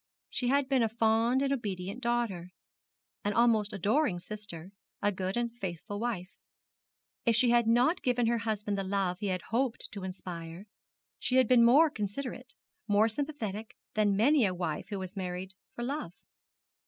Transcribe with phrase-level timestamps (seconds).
[0.31, 2.49] She had been a fond and obedient daughter,
[3.23, 6.39] an almost adoring sister, a good and faithful wife.
[7.23, 10.65] If she had not given her husband the love he had hoped to inspire,
[11.19, 12.55] she had been more considerate,
[12.87, 16.13] more sympathetic than many a wife who has married for love.